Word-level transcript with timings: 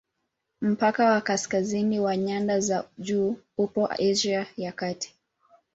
Mpaka 0.61 1.05
wa 1.11 1.21
kaskazini 1.21 1.99
wa 1.99 2.17
nyanda 2.17 2.59
za 2.59 2.83
juu 2.97 3.35
upo 3.57 3.87
Asia 3.87 4.47
ya 4.57 4.71
Kati. 4.71 5.15